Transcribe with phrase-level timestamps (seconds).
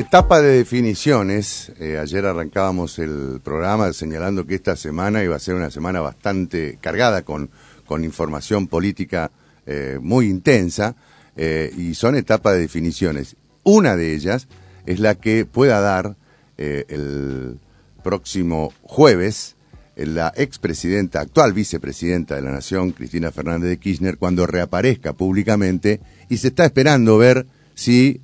[0.00, 1.72] Etapa de definiciones.
[1.78, 6.78] Eh, ayer arrancábamos el programa señalando que esta semana iba a ser una semana bastante
[6.80, 7.50] cargada con,
[7.84, 9.30] con información política
[9.66, 10.96] eh, muy intensa
[11.36, 13.36] eh, y son etapas de definiciones.
[13.62, 14.48] Una de ellas
[14.86, 16.16] es la que pueda dar
[16.56, 17.58] el
[18.02, 19.56] próximo jueves
[19.96, 26.38] la expresidenta, actual vicepresidenta de la Nación, Cristina Fernández de Kirchner, cuando reaparezca públicamente y
[26.38, 28.22] se está esperando ver si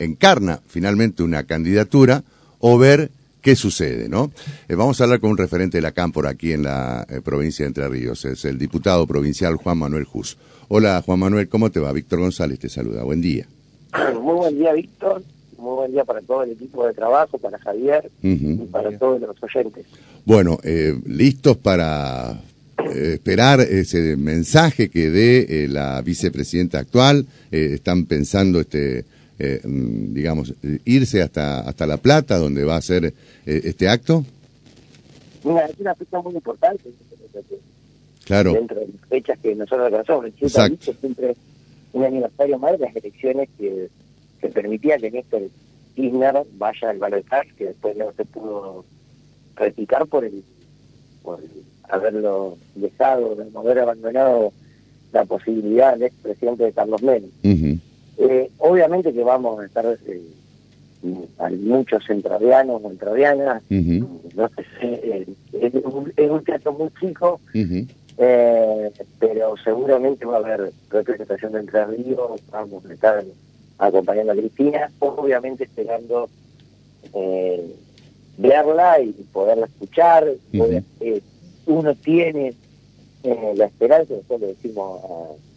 [0.00, 2.24] encarna finalmente una candidatura
[2.58, 3.10] o ver
[3.42, 4.30] qué sucede, ¿no?
[4.68, 7.64] Eh, vamos a hablar con un referente de la Cámpora aquí en la eh, provincia
[7.64, 10.36] de Entre Ríos, es el diputado provincial Juan Manuel Jus.
[10.68, 11.92] Hola Juan Manuel, ¿cómo te va?
[11.92, 13.46] Víctor González te saluda, buen día.
[14.20, 15.22] Muy buen día Víctor,
[15.58, 19.42] muy buen día para todo el equipo de trabajo, para Javier y para todos los
[19.42, 19.84] oyentes.
[20.24, 22.40] Bueno, eh, listos para
[22.94, 29.04] esperar ese mensaje que dé la vicepresidenta actual, están pensando este
[29.40, 30.52] eh, mm, digamos,
[30.84, 33.12] irse hasta, hasta La Plata, donde va a ser eh,
[33.46, 34.24] este acto?
[35.44, 36.90] Mira, es una fecha muy importante.
[38.26, 38.52] Claro.
[38.52, 40.26] Dentro de las fechas que nosotros alcanzamos.
[40.40, 40.92] Exacto.
[41.00, 41.34] siempre
[41.92, 43.88] un aniversario más de las elecciones que,
[44.40, 45.42] que permitía que Néstor
[45.96, 48.84] Kirchner vaya al balotaje, que después no se pudo
[49.56, 50.44] practicar por el,
[51.22, 51.40] por
[51.88, 54.52] haberlo dejado, de haber abandonado
[55.12, 57.80] la posibilidad del expresidente de Carlos Menem.
[58.22, 60.20] Eh, obviamente que vamos a estar eh,
[61.38, 67.40] hay muchos entravianos o entravianas, no sé, eh, es, un, es, un, teatro muy chico,
[68.18, 73.24] eh, pero seguramente va a haber representación de Entre Ríos, vamos a estar
[73.78, 76.28] acompañando a Cristina, obviamente esperando
[78.36, 80.30] verla y poderla escuchar.
[81.64, 82.52] uno tiene
[83.54, 85.49] la esperanza, nosotros le decimos a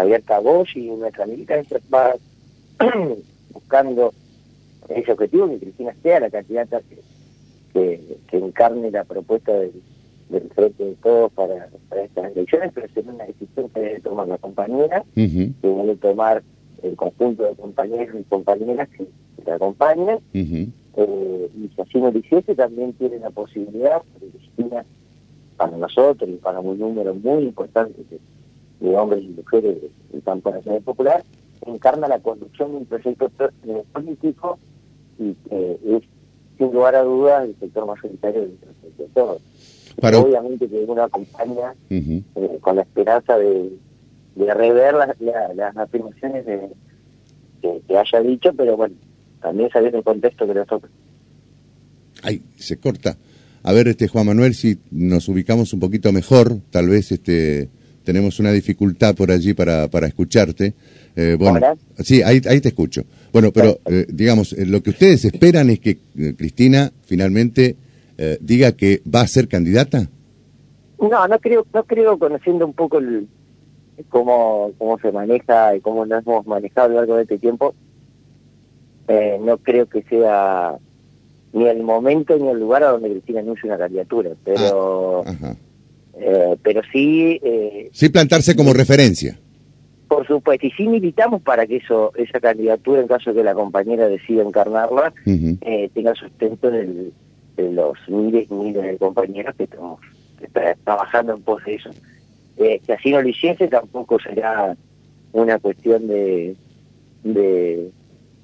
[0.00, 2.14] abierta voz y nuestra militancia va
[3.52, 4.12] buscando
[4.88, 6.80] ese objetivo que Cristina sea la candidata
[7.72, 9.72] que, que, encarne la propuesta del,
[10.54, 11.68] Frente de Todos para,
[12.02, 16.42] estas elecciones, pero es una decisión que debe tomar la compañera, que debe tomar
[16.82, 19.06] el conjunto de compañeros y compañeras que,
[19.44, 24.84] la acompañan, eh, y si así no lo hiciese, también tiene la posibilidad, porque Cristina,
[25.56, 28.18] para nosotros y para un número muy importante que
[28.80, 29.78] de hombres y mujeres
[30.12, 31.24] del campo nacional popular,
[31.66, 33.30] encarna la conducción de un proyecto
[33.66, 34.58] eh, político
[35.18, 36.02] y que es,
[36.58, 38.58] sin lugar a dudas, el sector mayoritario del
[38.96, 39.38] sector.
[40.02, 42.22] Obviamente que uno acompaña eh,
[42.60, 43.72] con la esperanza de,
[44.34, 46.68] de rever las, afirmaciones de,
[47.62, 48.94] que, haya dicho, pero bueno,
[49.40, 50.92] también sabiendo el contexto que nosotros.
[52.22, 53.16] Ay, se corta.
[53.62, 57.70] A ver, este Juan Manuel, si nos ubicamos un poquito mejor, tal vez este
[58.06, 60.74] tenemos una dificultad por allí para, para escucharte.
[61.16, 61.60] Eh, bueno,
[61.98, 63.02] sí, ahí, ahí te escucho.
[63.32, 65.98] Bueno, pero eh, digamos, eh, lo que ustedes esperan es que
[66.38, 67.76] Cristina finalmente
[68.40, 70.08] diga que va a ser candidata.
[70.98, 73.28] No, no creo, no creo conociendo un poco el,
[74.08, 77.74] cómo, cómo se maneja y cómo nos hemos manejado a lo largo de este tiempo,
[79.40, 80.78] no creo que sea
[81.52, 85.54] ni el momento ni el lugar a donde Cristina anuncie una candidatura, pero ah,
[86.18, 87.40] eh, pero sí...
[87.42, 89.38] Eh, sí plantarse como referencia.
[90.08, 93.54] Por supuesto, y sí militamos para que eso esa candidatura, en caso de que la
[93.54, 97.12] compañera decida encarnarla, eh, tenga sustento de
[97.56, 100.00] los miles y miles de compañeros que estamos
[100.84, 101.90] trabajando en pos de eso.
[102.56, 104.76] Eh, que así no lo hiciese tampoco será
[105.32, 106.56] una cuestión de,
[107.24, 107.90] de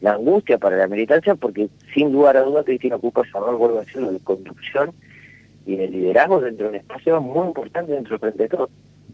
[0.01, 3.79] la angustia para la militancia, porque sin lugar a dudas Cristina ocupa esa rol, vuelvo
[3.79, 4.93] a decirlo, de conducción
[5.67, 8.71] y de liderazgo dentro de un espacio muy importante dentro del Frente de Todos.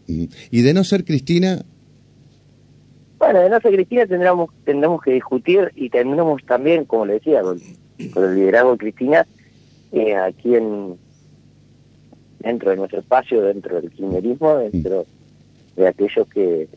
[0.07, 1.63] ¿Y de no ser Cristina?
[3.19, 7.41] Bueno, de no ser Cristina tendremos, tendremos que discutir y tendremos también, como le decía,
[7.41, 7.59] con,
[7.97, 9.27] el liderazgo de Cristina,
[9.91, 10.97] eh, aquí en
[12.39, 15.05] dentro de nuestro espacio, dentro del kirchnerismo, dentro
[15.75, 16.67] de aquellos que,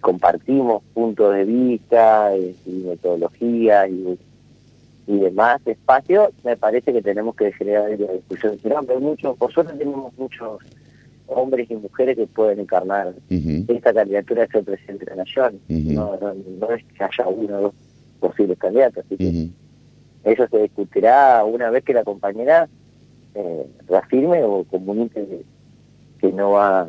[0.00, 4.18] compartimos puntos de vista eh, y metodología y
[5.06, 8.58] y demás espacio, me parece que tenemos que generar la discusión.
[8.62, 10.60] Pero muchos, por suerte tenemos muchos
[11.28, 15.60] hombres y mujeres que pueden encarnar esta candidatura ser presidente de la nación.
[15.68, 16.18] no,
[16.60, 17.74] no, es que haya uno o dos
[18.20, 19.04] posibles candidatos.
[19.04, 19.48] Así que
[20.24, 22.68] eso se discutirá una vez que la compañera
[23.34, 25.44] eh, reafirme o comunique
[26.18, 26.88] que, no va,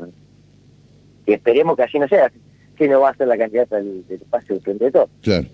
[1.26, 2.32] que esperemos que así no sea,
[2.78, 5.10] que no va a ser la candidata del, espacio del todo.
[5.22, 5.48] Claro.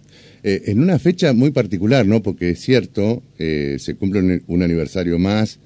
[0.43, 2.21] Eh, en una fecha muy particular, ¿no?
[2.21, 5.59] Porque es cierto, eh, se cumple un, aniversario más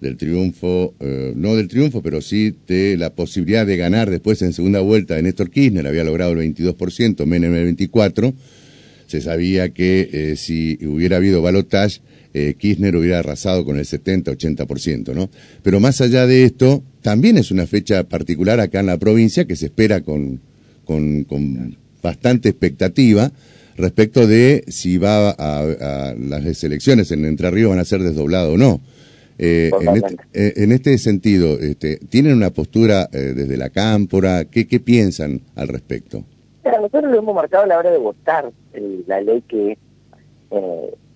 [0.00, 4.52] del triunfo, eh, no del triunfo, pero sí de la posibilidad de ganar después en
[4.52, 8.34] segunda vuelta de Néstor Kirchner, había logrado el 22%, Menem el 24%.
[9.06, 12.00] se sabía que si hubiera habido balotage,
[12.58, 15.30] Kirchner hubiera arrasado con el 70-80%, ¿no?
[15.62, 19.54] Pero más allá de esto, también es una fecha particular acá en la provincia que
[19.54, 20.40] se espera con,
[20.84, 23.30] con, con bastante expectativa
[23.76, 28.56] respecto de si va a, las elecciones en Entre Ríos van a ser desdobladas o
[28.56, 28.80] no.
[29.36, 34.44] Eh, en, este, eh, en, este, sentido, este, ¿tienen una postura eh, desde la cámpora?
[34.44, 36.22] ¿Qué, ¿Qué piensan al respecto?
[36.64, 38.50] nosotros lo hemos marcado a la hora de votar
[39.06, 39.78] la ley que,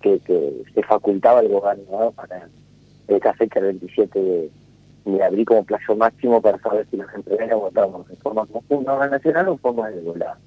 [0.01, 2.49] que, que, se facultaba al gobernador para
[3.07, 4.49] esta fecha, el 27 de,
[5.05, 9.49] de abril, como plazo máximo para saber si los empresarios votamos en forma conjunta nacional
[9.49, 10.37] o en forma de volada.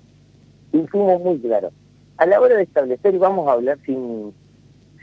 [0.73, 1.73] Y fuimos muy claros
[2.19, 4.33] a la hora de establecer, y vamos a hablar sin,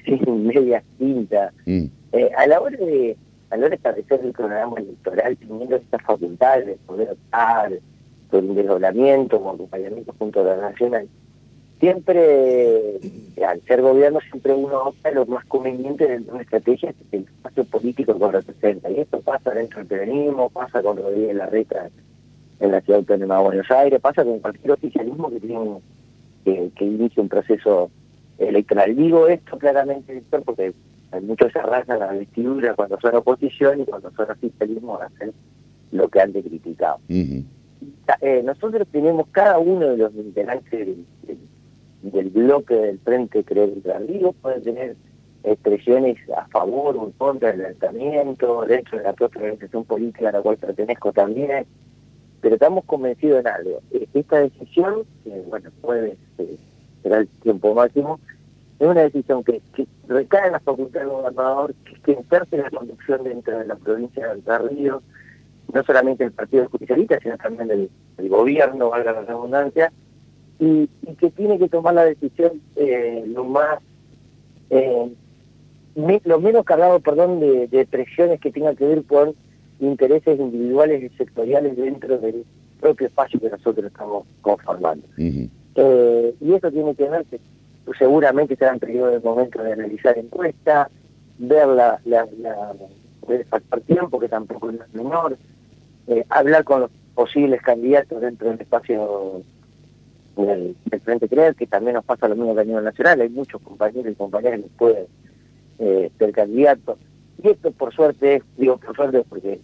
[0.05, 1.85] sin medias tintas, mm.
[2.13, 3.17] eh, a la hora de
[3.49, 7.71] a la hora de establecer el programa electoral, teniendo estas facultades de poder optar
[8.29, 11.09] por un desdoblamiento o acompañamiento junto a la nacional,
[11.79, 12.99] siempre,
[13.45, 17.23] al ser gobierno, siempre uno opta lo más conveniente dentro de una estrategia que el
[17.23, 18.89] espacio político que representa.
[18.89, 21.89] Y esto pasa dentro del peronismo, pasa con Rodríguez Larreta
[22.59, 25.81] en la ciudad autónoma de Buenos Aires, pasa con cualquier oficialismo que tiene un
[26.43, 27.89] que, que inicie un proceso
[28.37, 28.95] electoral.
[28.95, 30.73] Digo esto claramente, Víctor, porque
[31.21, 35.33] muchos se arrasan la vestidura cuando son oposición y cuando son oficialismo hacen
[35.91, 36.99] lo que han de criticado.
[38.21, 41.05] Eh, nosotros tenemos cada uno de los integrantes del,
[42.01, 44.95] bloque del Frente Creer Entre puede tener
[45.43, 50.33] expresiones a favor o en contra del lanzamiento, dentro de la propia organización política a
[50.33, 51.65] la cual pertenezco también,
[52.41, 53.81] pero estamos convencidos en algo.
[54.13, 55.03] Esta decisión,
[55.47, 56.57] bueno, puede eh,
[57.03, 58.19] será el tiempo máximo,
[58.79, 59.61] es una decisión que,
[60.07, 64.31] recae en la facultad del gobernador, que, que la conducción dentro de la provincia de
[64.31, 65.03] Alta Ríos,
[65.73, 67.89] no solamente el Partido Judicialista, sino también del,
[68.29, 69.91] gobierno, valga la redundancia,
[70.59, 70.89] y,
[71.19, 73.79] que tiene que tomar la decisión eh, lo más...
[76.25, 79.35] lo menos cargado, perdón, de, de presiones que tengan que ver con
[79.79, 82.45] intereses individuales y sectoriales dentro del
[82.79, 85.07] propio espacio que nosotros estamos conformando.
[85.17, 87.39] Eh, y eso tiene que ver que
[87.97, 90.89] seguramente será en periodo de momento de analizar encuestas,
[91.37, 92.75] ver la, la, la
[93.85, 95.37] tiempo, que tampoco es menor,
[96.07, 99.41] eh, hablar con los posibles candidatos dentro del espacio
[100.45, 103.61] del, Frente Creer, que también nos pasa lo mismo que a nivel nacional, hay muchos
[103.61, 105.05] compañeros y compañeras que pueden
[105.79, 106.97] eh, ser candidatos.
[107.41, 109.59] Y esto por suerte, digo por suerte porque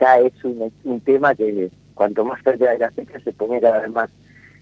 [0.00, 3.90] ya es un, tema que cuanto más cerca de la fecha se pone cada vez
[3.90, 4.10] más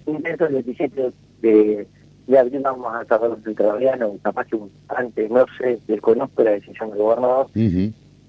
[0.07, 0.47] intenso.
[0.47, 1.13] El 17
[1.43, 1.87] de,
[2.27, 6.91] de abril vamos a saber los todavía, capaz que antes, no sé, desconozco la decisión
[6.91, 7.49] del gobernador,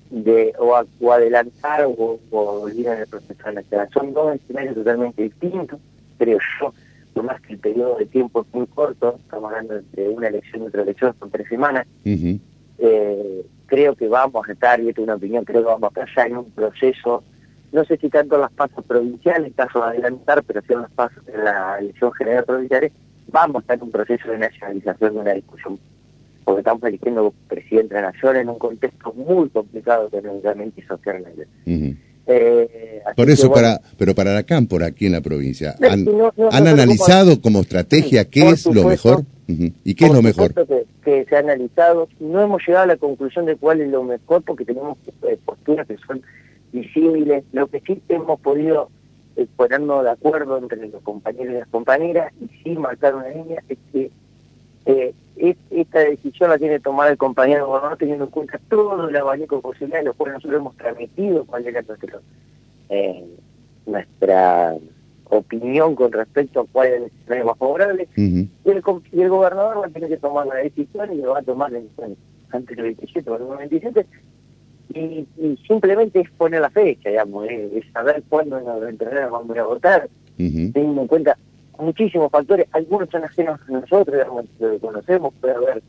[0.09, 3.89] de o, adelantar o, o ir en el proceso electoral.
[3.93, 5.79] Son dos escenarios totalmente distintos,
[6.17, 6.73] creo yo,
[7.17, 10.61] por más que el periodo de tiempo es muy corto, estamos hablando de una elección
[10.61, 11.87] y otra elección, son tres semanas,
[12.77, 15.87] eh, creo que vamos a estar, y esta es una opinión, creo que vamos a
[15.87, 17.23] estar ya en un proceso,
[17.71, 20.91] no sé si tanto en las pasos provinciales, caso de adelantar, pero si en los
[20.91, 22.91] pasos en la elección general provinciales,
[23.31, 25.79] vamos a estar en un proceso de nacionalización de una discusión,
[26.45, 31.47] porque estamos eligiendo presidente de la nación en un contexto muy complicado económicamente y socialmente.
[32.27, 36.05] Eh, Por eso, para, pero para la cámpora aquí en la provincia, ¿han,
[36.51, 39.23] ¿han analizado como estrategia qué es lo mejor?
[39.47, 40.53] ¿Y qué es lo mejor?
[41.03, 44.41] Que, se ha analizado, no hemos llegado a la conclusión de cuál es lo mejor
[44.43, 46.21] porque tenemos eh, posturas que son
[46.73, 47.45] disímiles.
[47.53, 48.89] Lo que sí hemos podido
[49.37, 53.63] eh, ponernos de acuerdo entre los compañeros y las compañeras y sí marcar una línea
[53.69, 54.11] es que
[55.39, 59.15] eh, esta decisión la tiene que tomar el compañero gobernador teniendo en cuenta todo el
[59.15, 62.21] abanico de posibilidades, los cuales nosotros hemos transmitido cuál era nuestro,
[62.89, 63.25] eh,
[63.85, 64.75] nuestra
[65.25, 68.07] opinión con respecto a cuál es el escenario más favorable.
[68.15, 71.39] y, el, y, el, gobernador va a tener que tomar la decisión y lo va
[71.39, 71.87] a tomar en,
[72.51, 74.05] antes del 27 o el 27
[74.93, 79.59] y, y, simplemente es poner la fecha, digamos, es, saber cuándo nos vamos a ir
[79.59, 81.37] a votar, teniendo en cuenta
[81.79, 85.83] muchísimos factores, algunos son ajenos a nosotros, digamos, lo conocemos, puede haber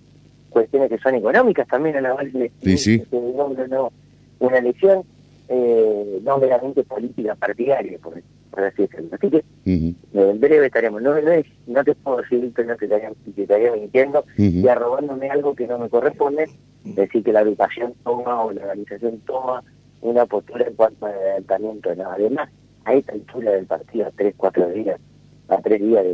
[0.50, 3.92] cuestiones que son económicas también a la base de, sí, no,
[4.40, 5.02] una elección
[5.48, 9.08] eh, no meramente política partidaria, por, por así decirlo.
[9.12, 11.30] Así que en breve estaremos, no, no,
[11.66, 15.66] no te puedo decir que no te estaría, te estaría mintiendo y arrobándome algo que
[15.66, 16.48] no me corresponde,
[16.84, 19.62] decir que la educación toma o la organización toma
[20.00, 21.94] una postura en cuanto al adelantamiento.
[21.94, 22.50] No, además,
[22.84, 25.00] a esta altura del partido, tres, cuatro días,
[25.48, 26.04] a tres días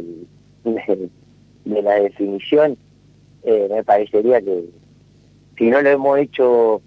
[0.64, 2.76] de, la definición,
[3.42, 4.64] eh, me parecería que
[5.58, 6.82] si no lo hemos hecho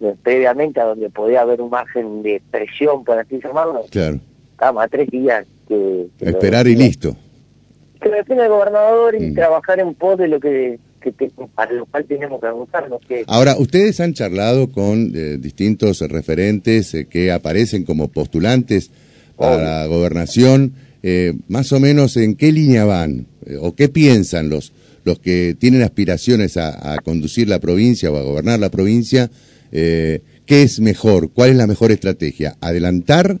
[0.00, 4.18] eh, previamente a donde podía haber un margen de presión, por así llamarlo, claro.
[4.52, 6.08] estamos a tres días que...
[6.20, 7.16] Esperar y listo.
[8.00, 9.34] que depende del gobernador y mm.
[9.34, 10.78] trabajar en pos de lo que,
[11.54, 13.00] para lo cual tenemos que avanzarnos.
[13.06, 13.24] Que...
[13.26, 18.90] Ahora, ustedes han charlado con eh, distintos referentes eh, que aparecen como postulantes
[19.36, 23.26] para la gobernación, eh, más o menos en qué línea van
[23.60, 24.72] o qué piensan los,
[25.04, 29.30] los que tienen aspiraciones a, conducir la provincia o a gobernar la provincia,
[29.72, 31.32] ¿qué es mejor?
[31.32, 32.54] ¿Cuál es la mejor estrategia?
[32.60, 33.40] ¿Adelantar,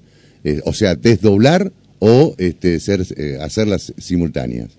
[0.64, 1.70] o sea, desdoblar
[2.04, 4.76] o este, ser, eh, hacerlas simultáneas?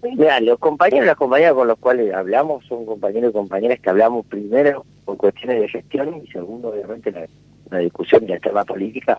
[0.00, 3.90] Mira, los compañeros y las compañeras con los cuales hablamos son compañeros y compañeras que
[3.90, 7.26] hablamos primero por cuestiones de gestión y segundo, obviamente, la,
[7.68, 9.18] la discusión de la tema política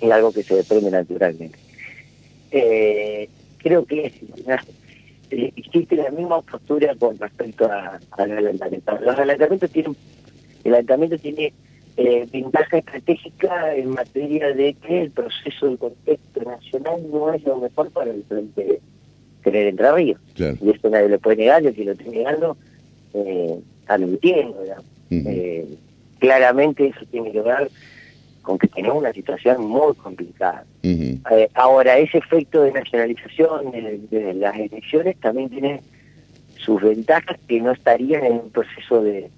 [0.00, 1.58] es algo que se desprende naturalmente.
[2.50, 3.28] Eh,
[3.58, 4.12] creo que
[5.30, 8.98] existe la misma postura con respecto a, al adelantamiento.
[9.00, 9.96] Los adelantamientos tienen,
[10.64, 11.52] el adelantamiento tiene
[11.96, 17.58] eh, ventaja estratégica en materia de que el proceso del contexto nacional no es lo
[17.58, 18.80] mejor para el frente
[19.42, 20.20] tener Entre Ríos.
[20.60, 22.56] Y esto nadie le puede negar, y que lo esté negando
[23.14, 24.62] eh, está mintiendo.
[25.10, 25.66] eh,
[26.18, 27.70] claramente eso tiene que ver
[28.48, 30.64] con que tenemos una situación muy complicada.
[30.82, 35.82] eh, ahora, ese efecto de nacionalización de, las elecciones también tiene
[36.56, 39.28] sus ventajas que no estarían en un proceso de,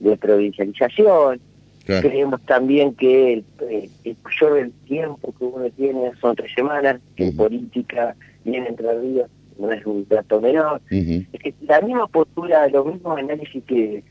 [0.00, 1.38] de provincialización,
[1.84, 6.98] Creemos también que el, eh, el, mayor del tiempo que uno tiene son tres semanas,
[7.14, 10.80] que en política viene entre ríos no es un trato menor.
[10.90, 14.02] Es que la misma postura, los mismos análisis que,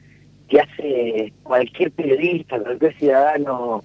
[0.47, 3.83] que hace cualquier periodista, cualquier ciudadano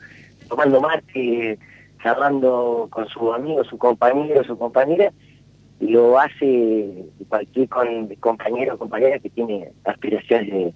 [0.51, 1.59] tomando mate,
[2.03, 5.13] charlando con su amigo, su compañero, su compañera,
[5.81, 10.75] lo hace cualquier con, compañero o compañera que tiene aspiraciones de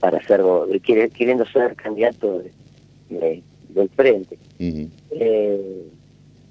[0.00, 0.42] para ser
[0.82, 2.42] queriendo ser candidato
[3.08, 4.36] del frente.
[5.10, 5.88] eh,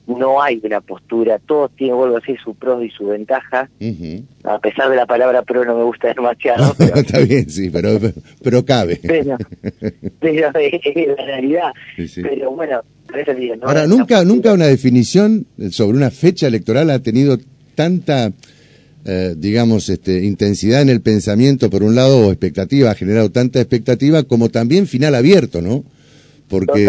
[0.07, 3.69] no hay una postura, todos tienen, vuelvo a decir, su pro y su ventaja.
[4.43, 6.73] A pesar de la palabra pro no me gusta demasiado.
[6.77, 7.99] Pero, Está bien, sí, pero,
[8.41, 8.99] pero cabe.
[9.01, 9.37] Pero,
[10.19, 11.71] pero es la realidad.
[12.15, 12.81] Pero bueno,
[13.61, 17.37] Ahora, nunca, nunca una definición sobre una fecha electoral ha tenido
[17.75, 18.31] tanta
[19.05, 23.59] eh, digamos, este, intensidad en el pensamiento, por un lado, o expectativa, ha generado tanta
[23.59, 25.83] expectativa como también final abierto, ¿no?
[26.47, 26.87] Porque,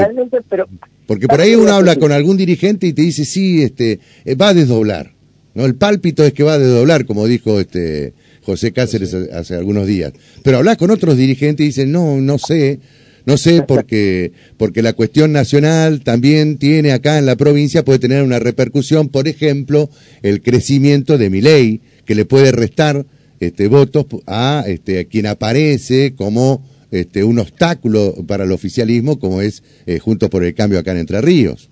[1.07, 4.49] porque por ahí uno habla con algún dirigente y te dice, sí, este, eh, va
[4.49, 5.15] a desdoblar,
[5.55, 5.65] ¿no?
[5.65, 10.13] El pálpito es que va a desdoblar, como dijo este José Cáceres hace algunos días.
[10.43, 12.81] Pero hablas con otros dirigentes y dicen, no, no sé,
[13.27, 18.23] no sé, porque, porque la cuestión nacional también tiene acá en la provincia, puede tener
[18.23, 19.89] una repercusión, por ejemplo,
[20.23, 23.07] el crecimiento de mi ley, que le puede restar
[23.41, 26.63] este, votos a, este, quien aparece como
[27.01, 30.99] este, un obstáculo para el oficialismo, como es eh, Juntos por el Cambio acá en
[30.99, 31.71] Entre Ríos.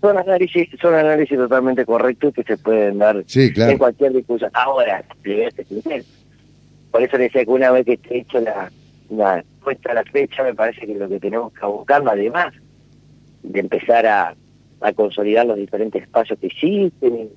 [0.00, 4.50] Son análisis, son análisis totalmente correctos que se pueden dar en cualquier discusión.
[4.54, 5.04] Ahora,
[6.90, 8.72] por eso le decía que una vez que esté hecho la,
[9.10, 12.54] la puesta la fecha, me parece que lo que tenemos que buscar, además
[13.42, 14.34] de empezar a,
[14.80, 17.28] a consolidar los diferentes espacios que existen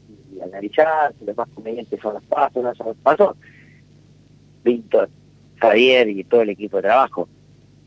[0.44, 3.36] analizar si los más convenientes son los pasos, no son los pasos.
[4.64, 5.10] Víctor,
[5.58, 7.28] Javier y todo el equipo de trabajo,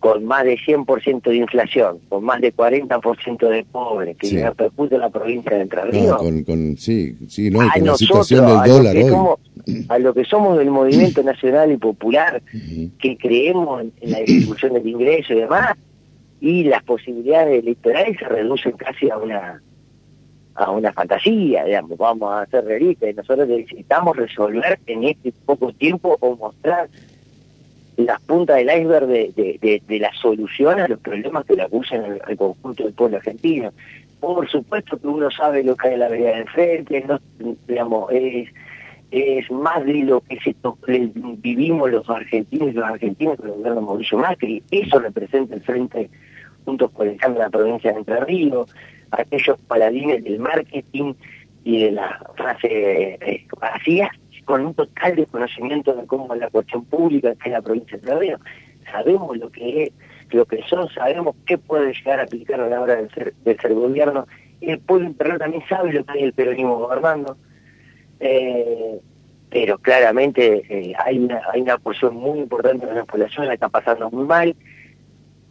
[0.01, 4.39] con más de 100% de inflación, con más de 40% de pobres, que sí.
[4.39, 6.19] repercute en la provincia de Entre Ríos.
[6.45, 9.87] con, sí, sí, no, con la situación del dólar hoy.
[9.89, 12.43] a lo que somos del movimiento nacional y popular,
[13.01, 15.77] que creemos en, la distribución del ingreso y demás,
[16.41, 19.63] y las posibilidades electorales se reducen casi a una
[20.57, 26.17] a una fantasía, digamos, vamos a ser realistas, nosotros necesitamos resolver en este poco tiempo
[26.21, 26.89] o mostrar
[27.97, 32.37] las puntas del iceberg de, de, la solución a los problemas que le acusan al,
[32.37, 33.73] conjunto del pueblo argentino.
[34.21, 37.21] Por supuesto que uno sabe lo que hay en la vereda de frente, no,
[37.67, 38.49] digamos, es,
[39.11, 40.39] es más de lo que
[41.39, 45.63] vivimos los argentinos y los argentinos con el gobierno de Mauricio Macri, eso representa el
[45.63, 46.11] frente
[46.65, 48.75] juntos por el cambio de la provincia de Entre Ríos,
[49.13, 51.15] aquellos paladines del marketing
[51.65, 54.11] y de la frase eh, vacía,
[54.47, 58.15] con un total desconocimiento de cómo es la cuestión pública que es la provincia de
[58.19, 58.39] Río.
[58.91, 59.93] Sabemos lo que es,
[60.31, 63.57] lo que son, sabemos qué puede llegar a aplicar a la hora de ser, de
[63.59, 64.27] ser gobierno.
[64.61, 67.37] El pueblo interno también sabe lo que es el peronismo gobernando.
[68.21, 69.01] Eh,
[69.51, 73.69] pero claramente eh, hay, una, hay una porción muy importante de la población la está
[73.69, 74.55] pasando muy mal.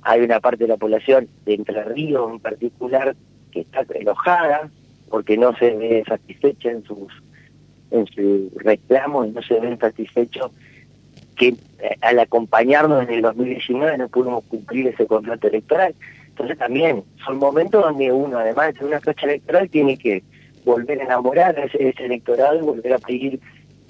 [0.03, 3.15] Hay una parte de la población de Entre Ríos en particular
[3.51, 4.69] que está enojada
[5.09, 7.11] porque no se ve satisfecha en sus
[7.91, 10.51] en su reclamo y no se ve satisfecho
[11.35, 15.93] que eh, al acompañarnos en el 2019 no pudimos cumplir ese contrato electoral.
[16.29, 20.23] Entonces también son momentos donde uno, además de una fecha electoral, tiene que
[20.65, 23.39] volver a enamorar a ese, electorado y volver a pedir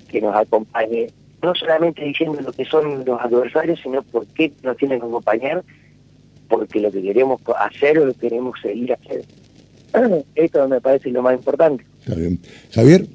[0.09, 1.07] que nos acompañe,
[1.41, 5.63] no solamente diciendo lo que son los adversarios, sino por qué nos tienen que acompañar,
[6.47, 9.25] porque lo que queremos hacer o lo que queremos seguir haciendo.
[10.35, 11.85] Esto me parece lo más importante.
[12.73, 13.07] Javier.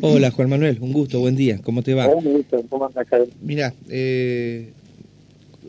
[0.00, 2.08] Hola Juan Manuel, un gusto, buen día, ¿cómo te va?
[2.08, 3.28] Un gusto, ¿cómo Javier?
[3.40, 4.70] Mira, eh,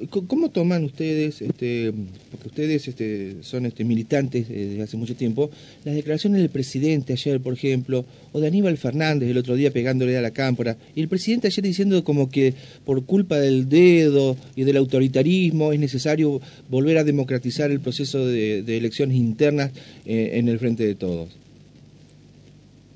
[0.09, 1.93] ¿Cómo toman ustedes, este,
[2.29, 5.49] porque ustedes este, son este, militantes desde hace mucho tiempo,
[5.85, 8.03] las declaraciones del presidente ayer, por ejemplo,
[8.33, 11.63] o de Aníbal Fernández el otro día pegándole a la cámpora, y el presidente ayer
[11.63, 12.53] diciendo como que
[12.83, 18.59] por culpa del dedo y del autoritarismo es necesario volver a democratizar el proceso de,
[18.75, 19.71] elecciones internas
[20.05, 21.44] eh, en el frente de todos?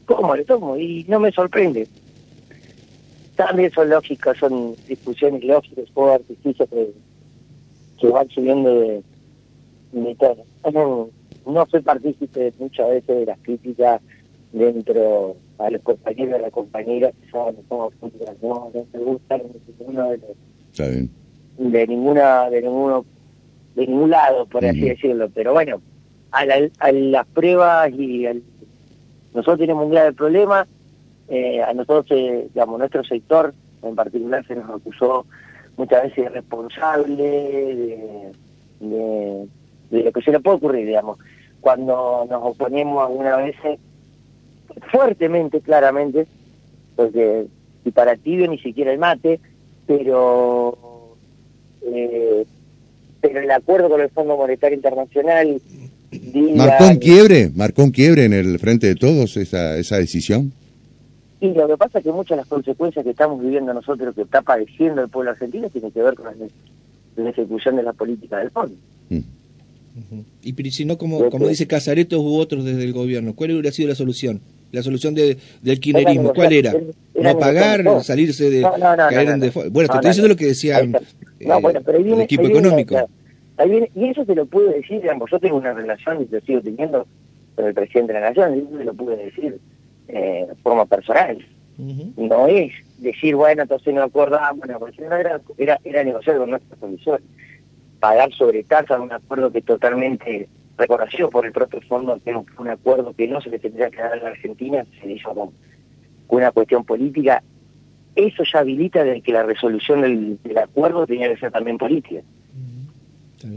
[0.09, 0.77] ¿Cómo le tomo?
[0.77, 1.87] Y no me sorprende
[3.39, 6.91] también son lógicas, son discusiones lógicas, o artificios que,
[7.97, 9.01] que van subiendo de,
[9.93, 10.43] mi tono.
[11.45, 14.01] No, soy partícipe muchas veces de las críticas
[14.51, 19.41] dentro a los compañeros y a las compañeras que son, no, no me gustan
[19.79, 23.05] ninguno de los, de ninguna, de ninguno,
[23.75, 25.29] de ningún lado, por así decirlo.
[25.33, 25.81] Pero bueno,
[26.31, 26.43] a,
[26.79, 28.43] a las pruebas y al,
[29.33, 30.67] nosotros tenemos un grave problema
[31.27, 35.25] eh, a nosotros, eh, digamos, nuestro sector en particular se nos acusó
[35.77, 38.31] muchas veces de responsable
[38.79, 39.47] de,
[39.91, 41.19] lo que se le puede ocurrir, digamos.
[41.61, 43.55] Cuando nos oponemos alguna vez
[44.91, 46.27] fuertemente, claramente,
[46.95, 47.47] porque
[47.85, 49.39] y para tibio ni siquiera el mate,
[49.87, 50.77] pero
[51.81, 52.45] eh,
[53.21, 55.61] pero el acuerdo con el Fondo Monetario Internacional
[56.55, 60.53] marcó un quiebre, marcó un quiebre en el frente de todos esa esa decisión.
[61.41, 64.23] Y lo que pasa es que muchas de las consecuencias que estamos viviendo nosotros, que
[64.23, 68.51] está padeciendo el pueblo argentino, tienen que ver con la, ejecución de la política del
[68.51, 68.75] fondo.
[69.09, 69.19] Mm.
[70.43, 73.89] Y si no, como, como dice Casareto u otros desde el gobierno, ¿cuál hubiera sido
[73.89, 74.41] la solución?
[74.71, 76.73] La solución de, del kirchnerismo, ¿cuál era?
[77.15, 78.61] ¿No pagar, salirse de...
[78.61, 79.39] caer en
[79.71, 80.91] Bueno, te estoy diciendo lo que decía eh,
[81.39, 82.95] el equipo económico.
[83.65, 87.05] Y eso se lo pude decir, digamos, yo tengo una relación, y lo sigo teniendo,
[87.55, 89.59] con el presidente de la Nación, y eso se lo pude decir
[90.07, 91.45] eh, forma personal.
[92.17, 94.67] No es decir, bueno, entonces no acordamos,
[94.97, 97.21] era, era, era negociar con nuestras condiciones.
[98.01, 102.69] Pagar sobre tasa de un acuerdo que totalmente reconocido por el propio fondo, que un
[102.69, 105.51] acuerdo que no se le tendría que dar a la Argentina, se hizo con,
[106.27, 107.43] una cuestión política.
[108.15, 112.21] Eso ya habilita de que la resolución del, acuerdo tenía que ser también política.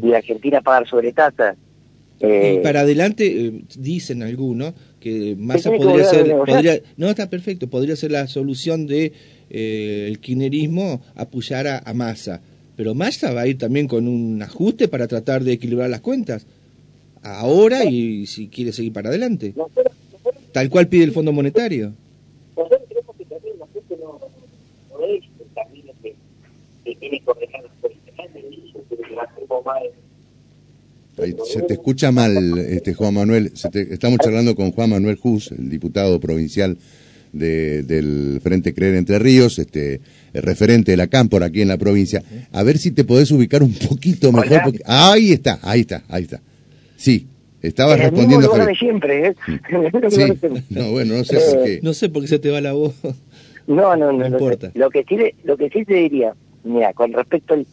[0.02, 1.56] Y Argentina pagar sobre tasa
[2.22, 7.96] y eh, para adelante, eh, dicen algunos, que Massa podría ser, no está perfecto, podría
[7.96, 9.12] ser la solución de
[9.50, 12.40] eh, el kirchnerismo apoyar a, a, Massa.
[12.76, 16.46] Pero Massa va a ir también con un ajuste para tratar de equilibrar las cuentas.
[17.22, 19.52] Ahora y si quiere seguir para adelante.
[20.52, 21.92] Tal cual pide el Fondo Monetario.
[22.56, 24.20] Nosotros creemos que también la gente no,
[24.92, 26.14] no es el camino que,
[26.84, 27.62] que tiene que ordenar
[29.52, 30.02] las políticas, que va a ser
[31.38, 33.52] más se te escucha mal, este Juan Manuel.
[33.54, 36.78] estamos charlando con Juan Manuel Juz, el diputado provincial
[37.32, 40.00] del Frente Creer Entre Ríos, este
[40.32, 42.22] el referente de la Cámpora aquí en la provincia.
[42.52, 44.72] A ver si te podés ubicar un poquito mejor.
[44.86, 46.40] Ahí está, ahí está, ahí está.
[46.96, 47.26] Sí,
[47.60, 48.50] estabas respondiendo.
[48.78, 49.34] siempre, ¿eh?
[50.70, 51.80] No, bueno, no sé por qué.
[51.82, 52.94] No sé por qué se te va la voz.
[53.66, 54.26] No, no, no.
[54.26, 54.72] importa.
[54.74, 56.34] Lo que, sí, lo que sí te diría,
[56.64, 57.66] mira, con respecto al,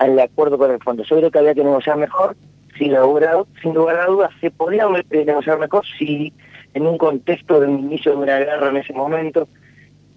[0.00, 2.34] al acuerdo con el fondo, yo creo que había que negociar mejor
[2.78, 6.32] sin lugar, a dudas, se podría negociar mejor si
[6.72, 9.46] en un contexto de un inicio de una guerra en ese momento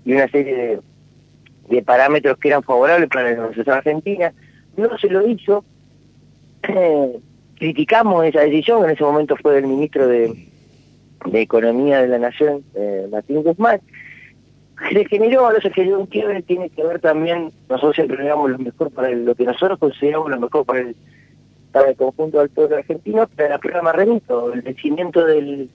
[0.05, 0.79] y una serie
[1.69, 4.33] de, parámetros que eran favorables para la negociación argentina,
[4.77, 5.65] no se lo hizo.
[7.57, 10.33] criticamos esa decisión, en ese momento fue del ministro de,
[11.33, 13.81] Economía de la Nación, eh, Martín Guzmán,
[14.91, 18.57] se generó, no se generó un quiebre, tiene que ver también, nosotros siempre digamos lo
[18.57, 20.95] mejor para lo que nosotros consideramos lo mejor para el
[21.71, 25.69] para el conjunto del pueblo argentino, pero la prueba más remito, el vencimiento del,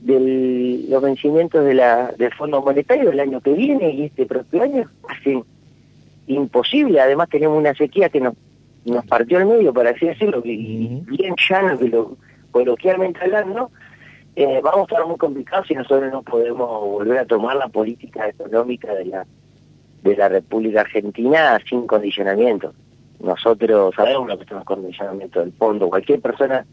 [0.00, 4.62] del los vencimientos de la, del Fondo Monetario el año que viene y este propio
[4.62, 5.42] año hacen
[6.26, 8.34] imposible, además tenemos una sequía que nos,
[8.84, 12.16] nos partió al medio, para así decirlo, y bien llano, que lo,
[12.50, 13.70] coloquialmente hablando,
[14.36, 18.28] eh, vamos a estar muy complicados si nosotros no podemos volver a tomar la política
[18.28, 19.26] económica de la
[20.02, 22.74] de la República Argentina sin condicionamiento
[23.22, 25.88] nosotros sabemos lo que son los condicionamientos del fondo.
[25.88, 26.66] Cualquier persona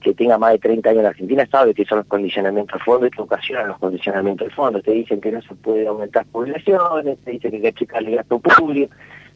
[0.00, 3.06] que tenga más de 30 años en Argentina sabe que son los condicionamientos del fondo
[3.06, 4.80] y que ocasionan los condicionamientos del fondo.
[4.80, 8.16] Te dicen que no se puede aumentar poblaciones, te dicen que hay que achicar el
[8.16, 8.94] gasto público.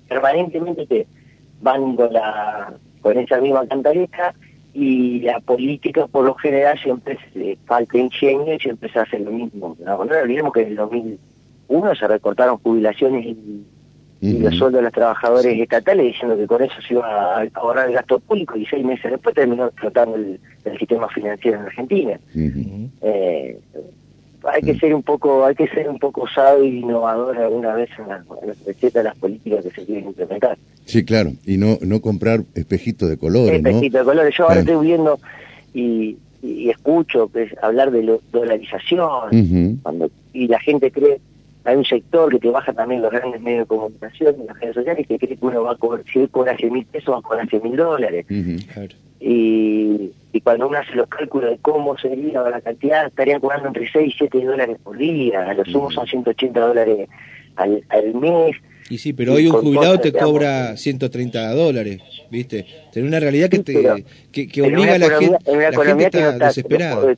[0.08, 1.06] Permanentemente te
[1.60, 4.34] van con, la, con esa misma cantaleta
[4.74, 9.30] y la política por lo general siempre se, falta ingenio y siempre se hace lo
[9.30, 9.76] mismo.
[9.78, 13.64] No, no olvidemos que en el 2001 se recortaron jubilaciones y,
[14.20, 17.94] los sueldos de los trabajadores estatales diciendo que con eso se iba a ahorrar el
[17.94, 20.40] gasto público y seis meses después terminó explotando el,
[20.78, 22.18] sistema financiero en Argentina.
[23.02, 23.60] eh,
[24.52, 27.90] hay que ser un poco hay que ser un poco sabio y innovador alguna vez
[27.98, 28.26] en las
[28.66, 30.58] recetas de las políticas que se quieren implementar.
[30.84, 34.34] Sí, claro, y no no comprar espejitos de colores, Espejitos de colores.
[34.36, 35.18] Yo ahora estoy viendo
[35.72, 41.18] y, escucho que hablar de dolarización cuando y la gente cree
[41.64, 44.74] hay un sector que te baja también los grandes medios de comunicación y las redes
[44.74, 47.18] sociales que cree que uno va a cobrar, si hoy cobra 100 mil pesos va
[47.18, 48.26] a cobrar 100 mil dólares.
[49.20, 53.88] y, y cuando uno hace los cálculos de cómo sería la cantidad, estarían cobrando entre
[53.88, 57.08] 6 y 7 dólares por día, a lo sumo son 180 dólares
[57.54, 58.56] al, al mes.
[58.90, 62.00] Y sí, pero hoy un jubilado te cobra 130 dólares,
[62.32, 62.66] ¿viste?
[62.92, 67.16] Tiene una realidad que, te, que, obliga a la gente, la gente está, desesperada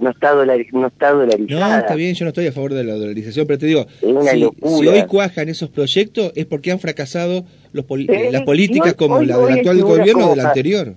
[0.00, 0.34] no está,
[0.72, 1.68] no está dolarizada.
[1.68, 4.86] No, está bien, yo no estoy a favor de la dolarización, pero te digo, si,
[4.86, 7.84] hoy cuajan esos proyectos es porque han fracasado los
[8.32, 10.94] las políticas como la del actual gobierno o del anterior.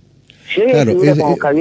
[0.53, 0.91] Claro,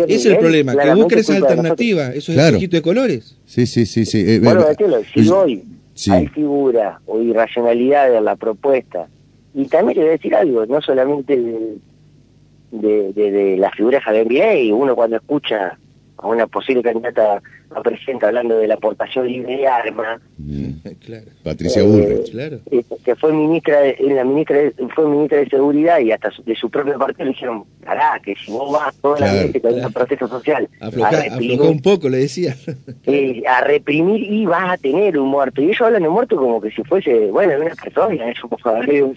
[0.08, 2.58] es, el problema, que busquen esa alternativa, esos claro.
[2.58, 3.36] de colores.
[3.46, 4.04] Sí, sí, sí.
[4.04, 4.24] sí.
[4.26, 4.64] Eh, bueno,
[5.12, 5.64] si hoy
[6.10, 9.08] hay figura o irracionalidad en la propuesta,
[9.54, 14.04] y también le voy a decir algo, no solamente de, de, de, la figura de
[14.04, 15.78] Javier y uno cuando escucha
[16.22, 17.42] a una posible candidata
[17.74, 20.20] a presidenta hablando de la aportación libre de armas.
[20.38, 20.70] Mm.
[21.44, 22.60] Patricia eh, claro.
[22.70, 24.58] Eh, que fue ministra de, la ministra
[24.94, 28.50] fue ministra de seguridad y hasta de su propio partido le dijeron, cará, que si
[28.50, 32.56] vos vas toda la gente con un proceso social Afloja, a un poco, le decía.
[33.06, 35.62] Eh, a reprimir y vas a tener un muerto.
[35.62, 39.16] Y ellos hablan de muerto como que si fuese, bueno, una persona, es un, un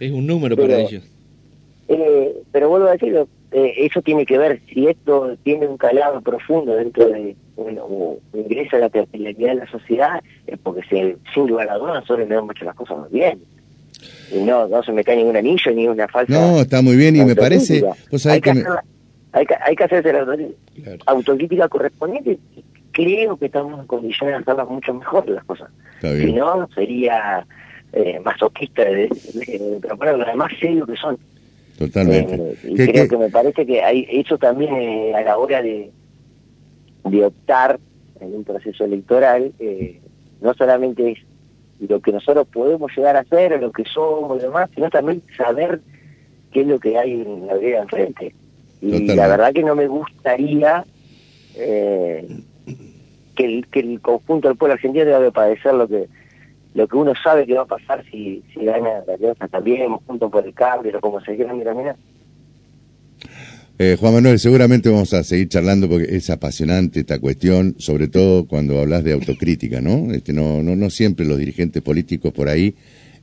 [0.00, 1.02] es, un número para ellos.
[2.52, 6.74] pero vuelvo a decirlo, eh, eso tiene que ver, si esto tiene un calado profundo
[6.74, 11.46] dentro de, bueno, o ingresa a la capilaridad de la sociedad, es porque se, sin
[11.46, 13.38] lugar a dudas nosotros le mucho las cosas muy bien.
[14.32, 16.32] Y no, no se me cae ningún anillo ni una falsa.
[16.32, 17.84] No, está muy bien y me parece.
[18.28, 18.64] hay, que
[19.30, 20.26] hay, que, hay que hacerse la
[21.06, 25.70] autocrítica correspondiente y creo que estamos en condiciones de hacerlas mucho mejor las cosas.
[26.00, 27.46] Si no, sería
[27.92, 31.16] eh, masoquista de, de, proponer lo demás serio que son.
[31.78, 32.34] Totalmente.
[32.34, 35.90] Eh, y creo que me parece que hay, eso también eh, a la hora de,
[37.04, 37.78] de optar
[38.20, 40.00] en un proceso electoral, eh,
[40.40, 41.18] no solamente es
[41.88, 45.80] lo que nosotros podemos llegar a hacer, lo que somos y demás, sino también saber
[46.52, 48.34] qué es lo que hay en la vida enfrente.
[48.80, 50.84] Y la verdad que no me gustaría
[51.54, 52.26] que,
[53.36, 56.08] el, que el conjunto del pueblo argentino deba de padecer lo que
[56.74, 60.28] lo que uno sabe que va a pasar si, si gana la alianza también, junto
[60.28, 61.96] por el cambio, como se quiera mirar,
[63.78, 68.46] Eh, Juan Manuel, seguramente vamos a seguir charlando porque es apasionante esta cuestión, sobre todo
[68.46, 70.12] cuando hablas de autocrítica, ¿no?
[70.12, 72.74] Este, no, no, no siempre los dirigentes políticos por ahí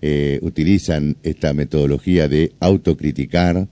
[0.02, 3.68] eh, utilizan esta metodología de autocriticar,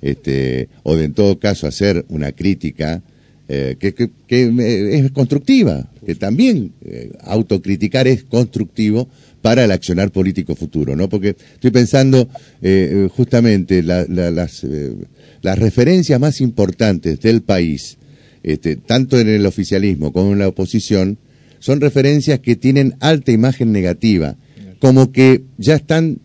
[0.00, 3.02] este, o de en todo caso hacer una crítica
[3.46, 9.06] eh, que, que, es constructiva, que también eh, autocriticar es constructivo
[9.42, 11.10] para el accionar político futuro, ¿no?
[11.10, 12.26] Porque estoy pensando
[12.62, 17.98] eh, justamente las, las referencias más importantes del país,
[18.42, 21.18] este, tanto en el oficialismo como en la oposición,
[21.58, 24.36] son referencias que tienen alta imagen negativa,
[24.78, 26.20] como que ya están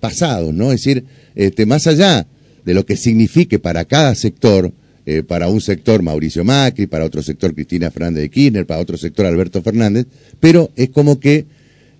[0.00, 0.72] pasados, ¿no?
[0.72, 1.04] Es decir,
[1.36, 2.26] este, más allá
[2.64, 4.72] de lo que signifique para cada sector,
[5.06, 8.96] eh, para un sector Mauricio Macri, para otro sector Cristina Fernández de Kirchner, para otro
[8.96, 10.06] sector Alberto Fernández,
[10.40, 11.46] pero es como que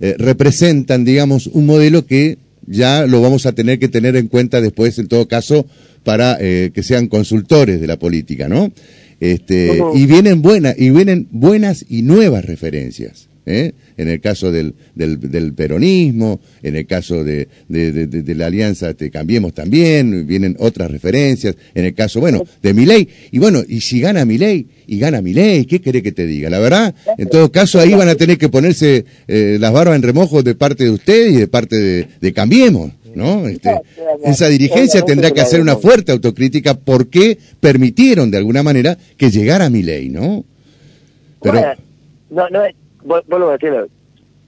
[0.01, 4.61] eh, representan, digamos, un modelo que ya lo vamos a tener que tener en cuenta
[4.61, 5.67] después, en todo caso,
[6.03, 8.73] para eh, que sean consultores de la política, ¿no?
[9.21, 13.29] Este, y vienen buenas, y vienen buenas y nuevas referencias.
[13.47, 13.73] ¿eh?
[13.97, 19.55] En el caso del, del, peronismo, en el caso de, de, la alianza Te Cambiemos
[19.55, 24.25] también, vienen otras referencias, en el caso, bueno, de Miley, y bueno, y si gana
[24.25, 26.51] Miley, y gana Miley, ¿qué quiere que te diga?
[26.51, 30.03] La verdad, en todo caso, ahí van a tener que ponerse eh, las barbas en
[30.03, 32.91] remojo de parte de ustedes y de parte de, Cambiemos.
[33.15, 33.47] ¿no?
[33.47, 33.71] Este,
[34.25, 39.71] esa dirigencia tendrá que hacer una fuerte autocrítica porque permitieron de alguna manera que llegara
[39.71, 40.45] mi ley, ¿no?
[41.41, 41.77] Pero
[42.31, 42.63] no, no,
[43.05, 43.87] vuelvo a decirlo,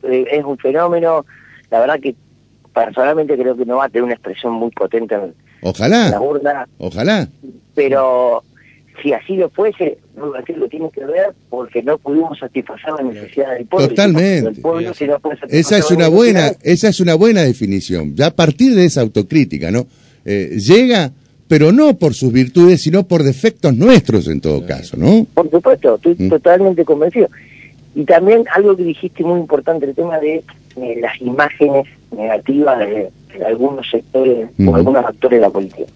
[0.02, 1.24] eh, es un fenómeno,
[1.70, 2.14] la verdad que
[2.74, 6.68] personalmente creo que no va a tener una expresión muy potente en, ojalá, la urna.
[6.78, 7.28] Ojalá.
[7.74, 8.42] Pero
[9.02, 13.04] si así lo fuese, vuelvo a decirlo, tiene que ver porque no pudimos satisfacer la
[13.04, 13.88] necesidad del pueblo.
[13.88, 14.60] Totalmente.
[15.50, 18.14] esa es una buena, esa es una buena definición.
[18.14, 19.86] Ya a partir de esa autocrítica, ¿no?
[20.24, 21.12] Eh, llega
[21.48, 25.26] pero no por sus virtudes, sino por defectos nuestros en todo caso, ¿no?
[25.34, 26.28] Por supuesto, estoy mm.
[26.28, 27.28] totalmente convencido.
[27.96, 30.44] Y también algo que dijiste muy importante, el tema de
[30.76, 33.10] eh, las imágenes negativas de,
[33.44, 35.90] algunos sectores o algunos actores de la política.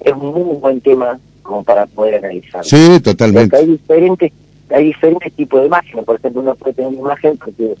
[0.00, 2.64] Es un muy buen tema como para poder analizarlo.
[2.64, 3.54] Sí, totalmente.
[3.54, 4.32] hay diferentes
[4.70, 6.04] hay diferentes tipos de imágenes.
[6.06, 7.74] Por ejemplo, uno puede tener una imagen porque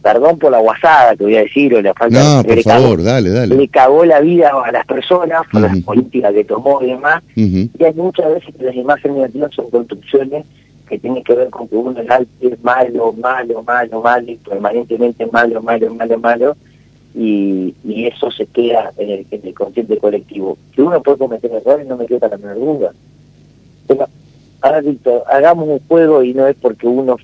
[0.00, 3.30] perdón por la guasada que voy a decir, o la falta no, por favor, dale,
[3.30, 3.56] dale.
[3.56, 7.20] le cagó la vida a las personas por las políticas que tomó y demás.
[7.34, 10.46] Y hay muchas veces que las imágenes negativas son construcciones
[10.90, 12.08] que tienen que ver con que uno es
[12.62, 16.56] malo, malo, malo, malo, y permanentemente malo, malo, malo, malo,
[17.14, 20.58] y, y eso se queda en el, en el consciente colectivo.
[20.74, 22.92] Que uno puede cometer errores, no me queda la menor duda.
[23.86, 24.08] Pero,
[24.60, 27.16] ahora, Víctor, hagamos un juego y no es porque uno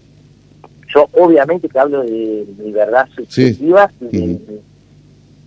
[0.94, 4.61] yo obviamente que hablo de mi verdad subjetiva y de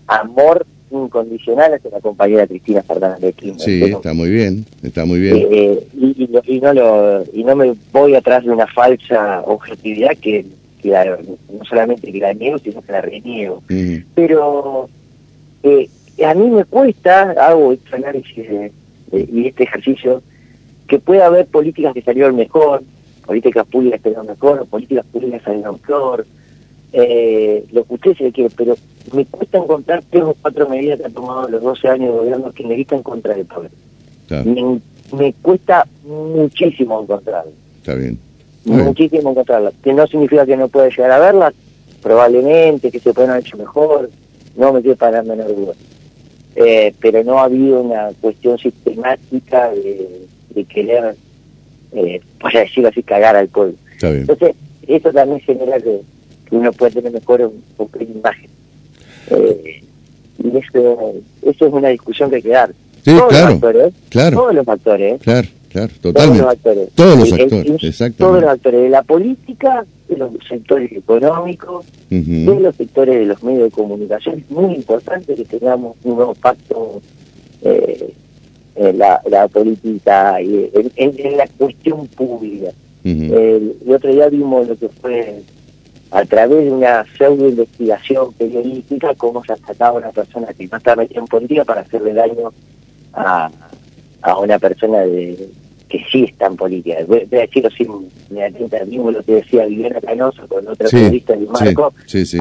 [0.08, 3.60] amor incondicional hacia la compañera Cristina Fernández de Kirchner.
[3.60, 5.48] Sí, está muy bien, está muy bien.
[5.52, 10.46] Eh, y, no lo, y no me voy atrás de una falsa objetividad que,
[10.84, 13.64] no solamente que la niego, sino que la reniego.
[14.16, 14.90] Pero
[15.64, 15.90] eh,
[16.26, 18.46] a mí me cuesta, hago este análisis
[19.12, 20.22] y este ejercicio,
[20.88, 22.84] que pueda haber políticas que salieron mejor,
[23.26, 26.26] políticas públicas salieron mejor, políticas públicas salieron peor,
[26.92, 28.76] eh, lo que usted se quiere, pero
[29.14, 32.52] me cuesta encontrar tres o cuatro medidas que han tomado los 12 años de gobierno
[32.52, 33.72] que necesitan contra el poder.
[35.12, 37.54] Me, cuesta muchísimo encontrarlas.
[37.80, 38.20] Está bien.
[38.66, 39.74] muchísimo encontrarlas.
[39.84, 41.54] Que no significa que no pueda llegar a verlas,
[42.02, 44.10] probablemente, que se pueden haber hecho mejor,
[44.56, 45.74] no me quiero para menor duda.
[46.56, 51.16] Eh, pero no ha habido una cuestión sistemática de, de querer
[51.92, 53.76] eh, por decirlo así, cagar al pueblo.
[54.02, 54.56] Entonces,
[54.88, 56.02] eso también genera que,
[56.52, 57.64] uno puede tener mejor un,
[58.02, 58.50] imagen.
[59.30, 59.84] Eh,
[60.44, 62.72] y eso, eso es una discusión que hay que dar.
[63.04, 66.40] todos claro, los actores, claro, todos los actores, claro, claro, totalmente.
[66.40, 70.92] Todos los actores, todos los actores, Todos los actores de la política, de los sectores
[70.92, 74.40] económicos, de los sectores de los medios de comunicación.
[74.40, 77.02] Es muy importante que tengamos un nuevo pacto
[77.62, 78.14] eh,
[78.96, 82.72] la, la política, y en, la cuestión pública.
[83.04, 85.42] el, otro día vimos lo que fue
[86.12, 90.78] a través de una pseudo investigación periodística cómo se atacaba a una persona que no
[90.78, 92.52] estaba metida en política para hacerle daño
[93.14, 93.50] a,
[94.22, 95.50] a una persona de,
[95.90, 96.98] que sí está en política.
[97.08, 97.88] Voy, a decirlo sin
[98.88, 101.94] mismo lo que decía Viviana Canoso con otra periodista de Marco,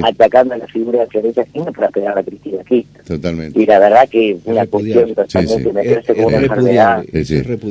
[0.05, 3.05] atacando a la figura de Florencia Kirchner para pegar a Cristina Kirchner.
[3.05, 3.61] Totalmente.
[3.61, 7.05] Y la verdad que una cuestión totalmente meterse como una enfermedad.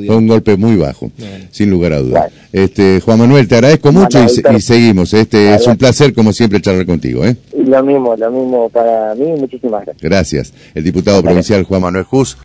[0.06, 1.10] Fue un golpe muy bajo,
[1.50, 2.32] sin lugar a dudas.
[2.52, 5.14] Este, Juan Manuel, te agradezco mucho y, seguimos.
[5.14, 7.24] Este Es un placer, como siempre, charlar contigo.
[7.24, 7.36] ¿eh?
[7.56, 9.26] Lo mismo, lo mismo para mí.
[9.38, 10.02] Muchísimas gracias.
[10.02, 10.54] Gracias.
[10.74, 12.36] El diputado provincial Juan Manuel Jus.